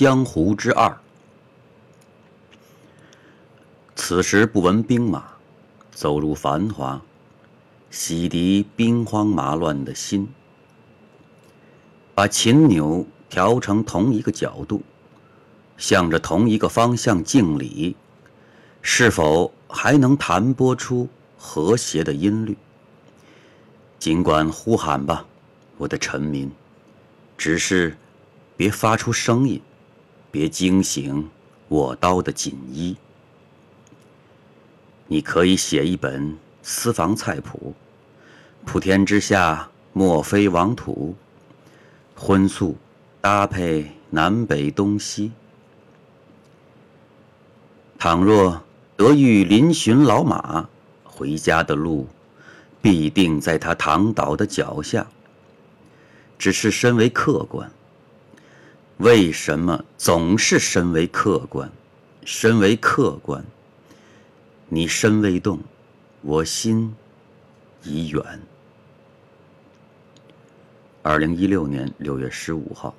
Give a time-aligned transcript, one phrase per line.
[0.00, 0.98] 江湖之二。
[3.94, 5.24] 此时不闻兵马，
[5.92, 7.02] 走入繁华，
[7.90, 10.26] 洗涤兵荒马乱的心。
[12.14, 14.80] 把琴钮调成同一个角度，
[15.76, 17.94] 向着同一个方向敬礼，
[18.80, 22.56] 是否还能弹拨出和谐的音律？
[23.98, 25.26] 尽管呼喊吧，
[25.76, 26.50] 我的臣民，
[27.36, 27.98] 只是
[28.56, 29.60] 别发出声音，
[30.30, 31.28] 别惊醒
[31.68, 32.96] 我刀的锦衣。
[35.06, 37.74] 你可以写一本私房菜谱，
[38.64, 41.16] 普天之下莫非王土，
[42.14, 42.76] 荤素
[43.20, 45.32] 搭配南北东西。
[47.98, 48.62] 倘若
[48.96, 50.68] 得遇临巡老马，
[51.04, 52.08] 回家的路
[52.80, 55.06] 必定在他躺倒的脚下。
[56.38, 57.70] 只是身为客官，
[59.00, 61.72] 为什么总是身为客观？
[62.26, 63.42] 身为客观。
[64.68, 65.58] 你身未动，
[66.20, 66.94] 我心
[67.82, 68.22] 已远。
[71.00, 72.94] 二零一六年六月十五号。